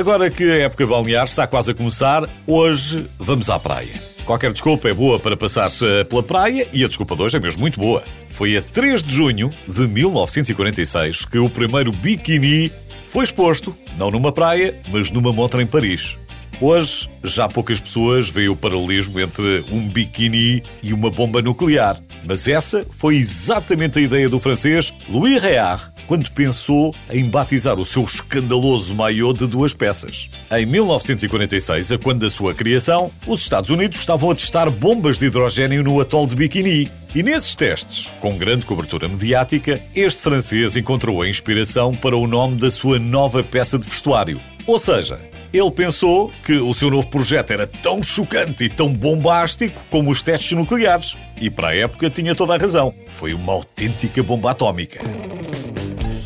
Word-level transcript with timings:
Agora 0.00 0.30
que 0.30 0.44
a 0.44 0.60
época 0.60 0.86
balnear 0.86 1.26
está 1.26 1.46
quase 1.46 1.72
a 1.72 1.74
começar, 1.74 2.26
hoje 2.46 3.06
vamos 3.18 3.50
à 3.50 3.58
praia. 3.58 4.02
Qualquer 4.24 4.50
desculpa 4.50 4.88
é 4.88 4.94
boa 4.94 5.20
para 5.20 5.36
passar-se 5.36 5.84
pela 6.06 6.22
praia 6.22 6.66
e 6.72 6.82
a 6.82 6.88
desculpa 6.88 7.14
de 7.14 7.20
hoje 7.20 7.36
é 7.36 7.40
mesmo 7.40 7.60
muito 7.60 7.78
boa. 7.78 8.02
Foi 8.30 8.56
a 8.56 8.62
3 8.62 9.02
de 9.02 9.14
junho 9.14 9.50
de 9.68 9.86
1946 9.86 11.26
que 11.26 11.38
o 11.38 11.50
primeiro 11.50 11.92
biquíni 11.92 12.72
foi 13.04 13.24
exposto, 13.24 13.76
não 13.98 14.10
numa 14.10 14.32
praia, 14.32 14.74
mas 14.88 15.10
numa 15.10 15.34
montra 15.34 15.60
em 15.60 15.66
Paris. 15.66 16.16
Hoje, 16.60 17.08
já 17.24 17.48
poucas 17.48 17.80
pessoas 17.80 18.28
veem 18.28 18.48
o 18.48 18.56
paralelismo 18.56 19.18
entre 19.20 19.64
um 19.70 19.88
biquíni 19.88 20.62
e 20.82 20.92
uma 20.92 21.10
bomba 21.10 21.42
nuclear. 21.42 21.98
Mas 22.24 22.48
essa 22.48 22.86
foi 22.90 23.16
exatamente 23.16 23.98
a 23.98 24.02
ideia 24.02 24.28
do 24.28 24.40
francês 24.40 24.92
Louis 25.08 25.40
Réard 25.40 25.90
quando 26.06 26.28
pensou 26.32 26.92
em 27.08 27.24
batizar 27.24 27.78
o 27.78 27.84
seu 27.84 28.02
escandaloso 28.02 28.92
maiô 28.96 29.32
de 29.32 29.46
duas 29.46 29.72
peças. 29.72 30.28
Em 30.50 30.66
1946, 30.66 31.92
a 31.92 31.98
quando 31.98 32.22
da 32.22 32.30
sua 32.30 32.52
criação, 32.52 33.12
os 33.28 33.42
Estados 33.42 33.70
Unidos 33.70 34.00
estavam 34.00 34.30
a 34.30 34.34
testar 34.34 34.68
bombas 34.70 35.20
de 35.20 35.26
hidrogênio 35.26 35.84
no 35.84 36.00
atol 36.00 36.26
de 36.26 36.34
Bikini. 36.34 36.90
E 37.14 37.22
nesses 37.22 37.54
testes, 37.54 38.12
com 38.20 38.36
grande 38.36 38.66
cobertura 38.66 39.08
mediática, 39.08 39.80
este 39.94 40.22
francês 40.22 40.76
encontrou 40.76 41.22
a 41.22 41.28
inspiração 41.28 41.94
para 41.94 42.16
o 42.16 42.26
nome 42.26 42.56
da 42.56 42.72
sua 42.72 42.98
nova 42.98 43.44
peça 43.44 43.78
de 43.78 43.88
vestuário. 43.88 44.40
Ou 44.66 44.78
seja, 44.80 45.20
ele 45.52 45.70
pensou 45.70 46.30
que 46.42 46.52
o 46.52 46.72
seu 46.72 46.90
novo 46.90 47.08
projeto 47.08 47.52
era 47.52 47.66
tão 47.66 48.02
chocante 48.02 48.64
e 48.64 48.68
tão 48.68 48.92
bombástico 48.92 49.80
como 49.90 50.10
os 50.10 50.22
testes 50.22 50.52
nucleares. 50.56 51.16
E 51.40 51.50
para 51.50 51.68
a 51.68 51.76
época 51.76 52.08
tinha 52.08 52.34
toda 52.34 52.54
a 52.54 52.58
razão. 52.58 52.94
Foi 53.10 53.34
uma 53.34 53.52
autêntica 53.52 54.22
bomba 54.22 54.52
atómica. 54.52 55.00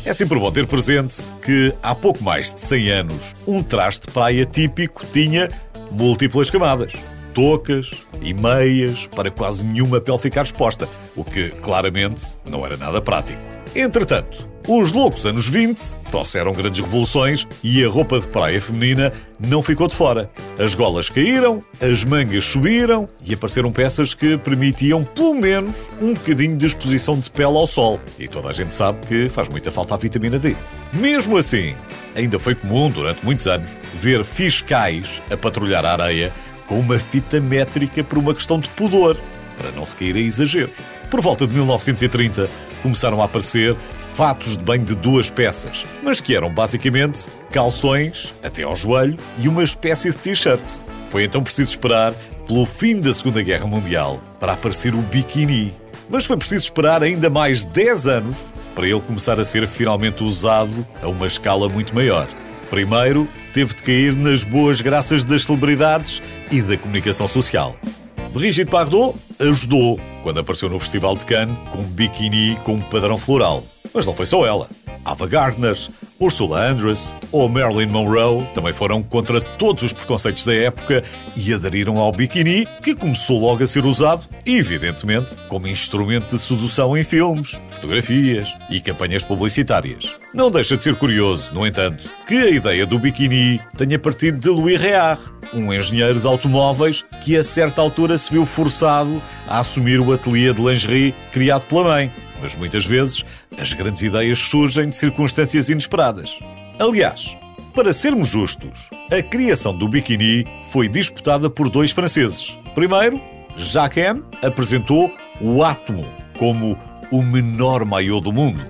É 0.05 0.13
sempre 0.13 0.37
bom 0.37 0.51
ter 0.51 0.67
presente 0.67 1.31
que 1.41 1.73
há 1.81 1.95
pouco 1.95 2.23
mais 2.23 2.53
de 2.53 2.61
100 2.61 2.89
anos, 2.91 3.33
um 3.47 3.63
traje 3.63 4.01
de 4.01 4.11
praia 4.11 4.45
típico 4.45 5.03
tinha 5.11 5.49
múltiplas 5.89 6.51
camadas. 6.51 6.93
Tocas 7.33 7.91
e 8.21 8.33
meias 8.33 9.07
para 9.07 9.31
quase 9.31 9.65
nenhuma 9.65 9.99
pele 9.99 10.19
ficar 10.19 10.43
exposta, 10.43 10.87
o 11.15 11.23
que 11.23 11.49
claramente 11.49 12.37
não 12.45 12.63
era 12.63 12.77
nada 12.77 13.01
prático. 13.01 13.41
Entretanto, 13.75 14.47
os 14.67 14.91
loucos 14.91 15.25
anos 15.25 15.47
20 15.47 16.01
trouxeram 16.09 16.51
grandes 16.51 16.83
revoluções 16.83 17.47
e 17.63 17.83
a 17.83 17.89
roupa 17.89 18.19
de 18.19 18.27
praia 18.27 18.59
feminina 18.59 19.11
não 19.39 19.61
ficou 19.61 19.87
de 19.87 19.95
fora. 19.95 20.29
As 20.57 20.73
golas 20.73 21.09
caíram, 21.09 21.63
as 21.79 22.03
mangas 22.03 22.45
subiram 22.45 23.07
e 23.23 23.33
apareceram 23.33 23.71
peças 23.71 24.13
que 24.13 24.37
permitiam 24.37 25.03
pelo 25.03 25.35
menos 25.35 25.91
um 26.01 26.13
bocadinho 26.13 26.55
de 26.55 26.65
exposição 26.65 27.19
de 27.19 27.29
pele 27.29 27.57
ao 27.57 27.67
sol. 27.67 27.99
E 28.17 28.27
toda 28.27 28.49
a 28.49 28.53
gente 28.53 28.73
sabe 28.73 29.05
que 29.05 29.29
faz 29.29 29.49
muita 29.49 29.69
falta 29.69 29.93
a 29.93 29.97
vitamina 29.97 30.39
D. 30.39 30.55
Mesmo 30.93 31.37
assim, 31.37 31.75
ainda 32.15 32.39
foi 32.39 32.55
comum 32.55 32.89
durante 32.89 33.23
muitos 33.23 33.45
anos 33.47 33.77
ver 33.93 34.23
fiscais 34.23 35.21
a 35.29 35.37
patrulhar 35.37 35.85
a 35.85 35.91
areia 35.91 36.33
com 36.65 36.79
uma 36.79 36.97
fita 36.97 37.39
métrica 37.39 38.03
por 38.03 38.17
uma 38.17 38.33
questão 38.33 38.59
de 38.59 38.69
pudor, 38.69 39.15
para 39.57 39.71
não 39.71 39.85
se 39.85 39.95
cair 39.95 40.15
a 40.15 40.19
exageros. 40.19 40.77
Por 41.09 41.21
volta 41.21 41.45
de 41.45 41.53
1930, 41.53 42.49
começaram 42.81 43.21
a 43.21 43.25
aparecer 43.25 43.75
fatos 44.15 44.55
de 44.55 44.63
banho 44.63 44.85
de 44.85 44.95
duas 44.95 45.29
peças, 45.29 45.85
mas 46.01 46.21
que 46.21 46.33
eram 46.33 46.49
basicamente 46.49 47.27
calções 47.51 48.33
até 48.41 48.63
ao 48.63 48.73
joelho 48.73 49.17
e 49.37 49.49
uma 49.49 49.61
espécie 49.61 50.09
de 50.11 50.17
t-shirt. 50.17 50.63
Foi 51.09 51.25
então 51.25 51.43
preciso 51.43 51.71
esperar 51.71 52.13
pelo 52.47 52.65
fim 52.65 53.01
da 53.01 53.13
Segunda 53.13 53.41
Guerra 53.41 53.67
Mundial 53.67 54.21
para 54.39 54.53
aparecer 54.53 54.95
o 54.95 54.99
biquíni. 54.99 55.73
Mas 56.09 56.25
foi 56.25 56.37
preciso 56.37 56.63
esperar 56.63 57.03
ainda 57.03 57.29
mais 57.29 57.65
10 57.65 58.07
anos 58.07 58.53
para 58.73 58.87
ele 58.87 59.01
começar 59.01 59.37
a 59.37 59.43
ser 59.43 59.67
finalmente 59.67 60.23
usado 60.23 60.87
a 61.01 61.07
uma 61.09 61.27
escala 61.27 61.67
muito 61.67 61.93
maior. 61.93 62.27
Primeiro, 62.69 63.27
teve 63.53 63.75
de 63.75 63.83
cair 63.83 64.15
nas 64.15 64.45
boas 64.45 64.79
graças 64.79 65.25
das 65.25 65.43
celebridades 65.43 66.21
e 66.49 66.61
da 66.61 66.77
comunicação 66.77 67.27
social. 67.27 67.75
Brigitte 68.31 68.71
Bardot 68.71 69.17
ajudou 69.39 69.99
quando 70.23 70.39
apareceu 70.39 70.69
no 70.69 70.79
Festival 70.79 71.17
de 71.17 71.25
Cannes 71.25 71.57
com 71.71 71.79
um 71.79 71.83
biquíni 71.83 72.57
com 72.63 72.75
um 72.75 72.81
padrão 72.81 73.17
floral. 73.17 73.63
Mas 73.95 74.05
não 74.05 74.13
foi 74.13 74.25
só 74.25 74.45
ela. 74.45 74.67
Ava 75.05 75.25
Gardner, 75.25 75.77
Ursula 76.19 76.67
Andress 76.67 77.15
ou 77.31 77.47
Marilyn 77.47 77.87
Monroe 77.87 78.43
também 78.53 78.73
foram 78.73 79.01
contra 79.03 79.39
todos 79.39 79.83
os 79.83 79.93
preconceitos 79.93 80.43
da 80.43 80.53
época 80.53 81.03
e 81.35 81.53
aderiram 81.53 81.97
ao 81.97 82.11
biquíni, 82.11 82.65
que 82.81 82.95
começou 82.95 83.39
logo 83.39 83.63
a 83.63 83.67
ser 83.67 83.85
usado, 83.85 84.27
evidentemente, 84.45 85.35
como 85.47 85.67
instrumento 85.67 86.35
de 86.35 86.39
sedução 86.39 86.97
em 86.97 87.03
filmes, 87.03 87.59
fotografias 87.69 88.53
e 88.69 88.81
campanhas 88.81 89.23
publicitárias. 89.23 90.15
Não 90.33 90.49
deixa 90.49 90.75
de 90.75 90.83
ser 90.83 90.95
curioso, 90.95 91.53
no 91.53 91.65
entanto, 91.65 92.11
que 92.25 92.35
a 92.35 92.49
ideia 92.49 92.85
do 92.85 92.99
biquíni 92.99 93.61
tenha 93.77 93.99
partido 93.99 94.39
de 94.39 94.49
Louis 94.49 94.81
Réard, 94.81 95.21
um 95.53 95.71
engenheiro 95.71 96.19
de 96.19 96.27
automóveis 96.27 97.05
que 97.23 97.37
a 97.37 97.43
certa 97.43 97.81
altura 97.81 98.17
se 98.17 98.31
viu 98.31 98.45
forçado 98.45 99.21
a 99.47 99.59
assumir 99.59 99.99
o 99.99 100.11
ateliê 100.11 100.51
de 100.53 100.61
lingerie 100.61 101.15
criado 101.31 101.65
pela 101.67 101.83
mãe 101.83 102.11
mas 102.45 102.53
muitas 102.53 102.85
vezes 102.85 103.25
as 103.59 103.73
grandes 103.73 104.03
ideias 104.03 104.37
surgem 104.37 104.87
de 104.87 104.95
circunstâncias 104.95 105.67
inesperadas. 105.67 106.37
Aliás, 106.79 107.35
para 107.73 107.91
sermos 107.91 108.27
justos, 108.27 108.91
a 109.11 109.19
criação 109.23 109.75
do 109.75 109.89
biquíni 109.89 110.45
foi 110.69 110.87
disputada 110.87 111.49
por 111.49 111.69
dois 111.69 111.89
franceses. 111.89 112.55
Primeiro, 112.75 113.19
Jacques 113.57 114.03
M 114.03 114.23
apresentou 114.43 115.11
o 115.41 115.63
átomo 115.63 116.07
como 116.37 116.77
o 117.11 117.23
menor 117.23 117.83
maiô 117.83 118.21
do 118.21 118.31
mundo. 118.31 118.61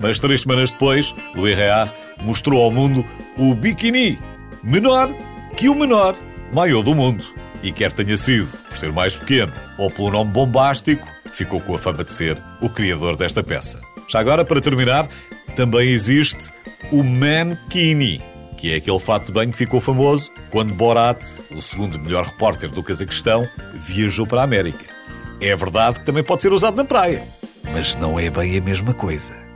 Mas 0.00 0.18
três 0.18 0.40
semanas 0.40 0.72
depois, 0.72 1.14
Louis 1.36 1.56
Réard 1.56 1.92
mostrou 2.24 2.60
ao 2.60 2.72
mundo 2.72 3.04
o 3.38 3.54
biquíni, 3.54 4.18
menor 4.64 5.14
que 5.56 5.68
o 5.68 5.76
menor 5.76 6.16
maiô 6.52 6.82
do 6.82 6.92
mundo. 6.92 7.24
E 7.62 7.70
quer 7.70 7.92
tenha 7.92 8.16
sido 8.16 8.48
por 8.68 8.76
ser 8.76 8.90
mais 8.90 9.14
pequeno 9.14 9.52
ou 9.78 9.88
pelo 9.92 10.10
nome 10.10 10.32
bombástico, 10.32 11.06
ficou 11.32 11.60
com 11.60 11.74
a 11.74 11.78
fama 11.78 12.04
de 12.04 12.12
ser 12.12 12.42
o 12.60 12.68
criador 12.68 13.16
desta 13.16 13.42
peça. 13.42 13.80
Já 14.08 14.20
agora, 14.20 14.44
para 14.44 14.60
terminar, 14.60 15.08
também 15.56 15.88
existe 15.88 16.52
o 16.90 17.02
Mankini, 17.02 18.22
que 18.56 18.72
é 18.72 18.76
aquele 18.76 18.98
fato 19.00 19.26
de 19.26 19.32
banho 19.32 19.50
que 19.50 19.58
ficou 19.58 19.80
famoso 19.80 20.30
quando 20.50 20.74
Borat, 20.74 21.20
o 21.50 21.60
segundo 21.60 21.98
melhor 21.98 22.26
repórter 22.26 22.70
do 22.70 22.82
Cazaquistão, 22.82 23.48
viajou 23.74 24.26
para 24.26 24.40
a 24.42 24.44
América. 24.44 24.84
É 25.40 25.54
verdade 25.56 26.00
que 26.00 26.06
também 26.06 26.22
pode 26.22 26.42
ser 26.42 26.52
usado 26.52 26.76
na 26.76 26.84
praia, 26.84 27.26
mas 27.72 27.96
não 27.96 28.18
é 28.18 28.30
bem 28.30 28.58
a 28.58 28.60
mesma 28.60 28.92
coisa. 28.94 29.51